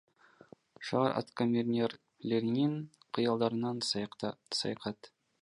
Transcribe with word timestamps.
Шаар 0.87 1.11
аткаминерлеринин 1.19 2.73
кыялдарына 3.13 3.71
саякат 4.61 4.99